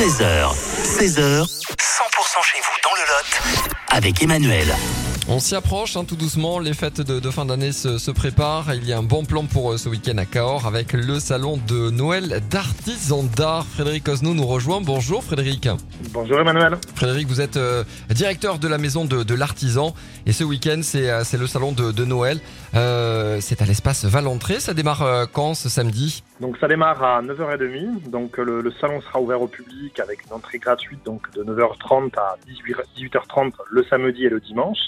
[0.00, 1.46] 13h, 16h, 100%
[2.42, 3.76] chez vous dans le Lot.
[3.90, 4.74] Avec Emmanuel.
[5.32, 8.74] On s'y approche hein, tout doucement, les fêtes de, de fin d'année se, se préparent.
[8.74, 11.56] Il y a un bon plan pour euh, ce week-end à Cahors avec le salon
[11.68, 13.64] de Noël d'artisans d'art.
[13.64, 14.80] Frédéric Osno nous rejoint.
[14.80, 15.68] Bonjour Frédéric.
[16.12, 16.78] Bonjour Emmanuel.
[16.96, 19.94] Frédéric, vous êtes euh, directeur de la maison de, de l'artisan
[20.26, 22.40] et ce week-end c'est euh, c'est le salon de, de Noël.
[22.74, 24.58] Euh, c'est à l'espace Valentré.
[24.58, 26.24] Ça démarre euh, quand ce samedi?
[26.40, 28.10] Donc ça démarre à 9h30.
[28.10, 32.18] Donc le, le salon sera ouvert au public avec une entrée gratuite donc de 9h30
[32.18, 34.78] à 18 18h30 le samedi et le dimanche.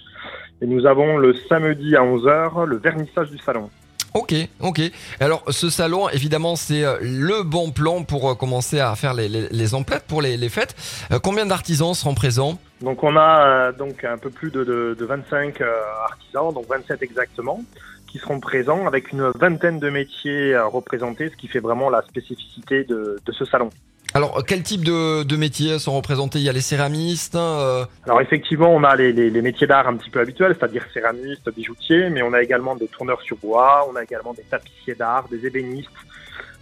[0.63, 3.69] Et nous avons le samedi à 11h le vernissage du salon.
[4.15, 4.81] Ok, ok.
[5.21, 9.29] Alors ce salon, évidemment, c'est euh, le bon plan pour euh, commencer à faire les,
[9.29, 10.77] les, les emplettes pour les, les fêtes.
[11.11, 12.59] Euh, combien d'artisans seront présents?
[12.81, 15.73] Donc on a euh, donc un peu plus de, de, de 25 euh,
[16.05, 17.65] artisans, donc 27 exactement,
[18.07, 22.85] qui seront présents avec une vingtaine de métiers représentés, ce qui fait vraiment la spécificité
[22.85, 23.71] de, de ce salon.
[24.15, 26.39] Alors, quel type de, de métiers sont représentés?
[26.39, 27.35] Il y a les céramistes.
[27.35, 30.85] euh, Alors effectivement, on a les, les, les métiers d'art un petit peu habituels, c'est-à-dire
[30.93, 34.95] céramistes, bijoutiers, mais on a également des tourneurs sur bois, on a également des tapissiers
[34.95, 35.89] d'art, des ébénistes.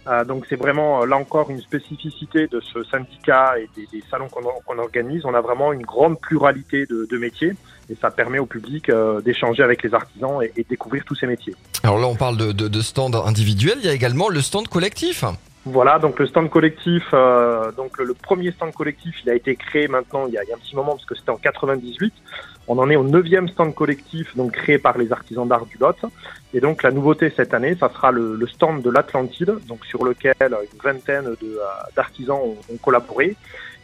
[0.07, 4.03] Euh, donc c'est vraiment euh, là encore une spécificité de ce syndicat et des, des
[4.09, 5.25] salons qu'on organise.
[5.25, 7.53] On a vraiment une grande pluralité de, de métiers
[7.89, 11.15] et ça permet au public euh, d'échanger avec les artisans et, et de découvrir tous
[11.15, 11.53] ces métiers.
[11.83, 13.75] Alors là, on parle de, de, de stand individuel.
[13.81, 15.23] Il y a également le stand collectif.
[15.65, 19.87] Voilà, donc le stand collectif, euh, donc le, premier stand collectif, il a été créé
[19.87, 22.11] maintenant il y a, un petit moment parce que c'était en 98.
[22.67, 25.97] On en est au neuvième stand collectif, donc créé par les artisans d'art du Lot.
[26.55, 30.33] Et donc la nouveauté cette année, ça sera le, stand de l'Atlantide, donc sur lequel
[30.39, 31.57] une vingtaine euh,
[31.95, 33.35] d'artisans ont, collaboré.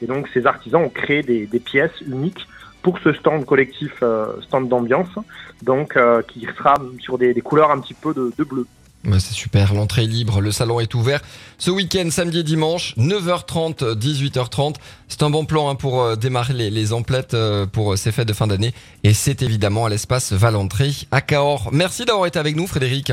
[0.01, 2.47] Et donc ces artisans ont créé des, pièces uniques
[2.81, 5.13] pour ce stand collectif, euh, stand d'ambiance,
[5.61, 5.95] donc
[6.27, 8.65] qui sera sur des, couleurs un petit peu de bleu.
[9.05, 11.21] Ouais, c'est super, l'entrée est libre, le salon est ouvert.
[11.59, 14.75] Ce week-end, samedi et dimanche, 9h30, 18h30.
[15.07, 18.11] C'est un bon plan hein, pour euh, démarrer les, les emplettes euh, pour euh, ces
[18.11, 18.73] fêtes de fin d'année.
[19.03, 21.69] Et c'est évidemment à l'espace Valentré à Cahors.
[21.71, 23.09] Merci d'avoir été avec nous, Frédéric.